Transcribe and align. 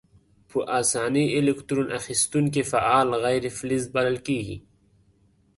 په 0.49 0.59
آساني 0.79 1.25
الکترون 1.39 1.87
اخیستونکي 1.99 2.61
فعال 2.71 3.07
غیر 3.23 3.43
فلز 3.57 3.83
بلل 3.95 4.17
کیږي. 4.27 4.57